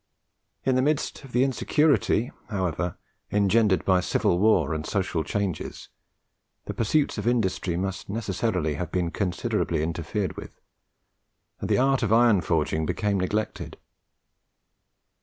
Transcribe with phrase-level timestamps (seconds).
[0.65, 2.97] In the midst of the insecurity, however,
[3.31, 5.89] engendered by civil war and social changes,
[6.65, 10.59] the pursuits of industry must necessarily have been considerably interfered with,
[11.59, 13.77] and the art of iron forging became neglected.